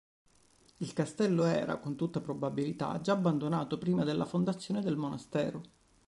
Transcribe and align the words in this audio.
Il 0.77 0.93
castello 0.93 1.43
era 1.45 1.77
con 1.77 1.95
tutta 1.95 2.21
probabilità 2.21 2.99
già 3.01 3.11
abbandonato 3.13 3.77
prima 3.77 4.03
della 4.03 4.25
fondazione 4.25 4.81
del 4.81 4.97
monastero. 4.97 5.61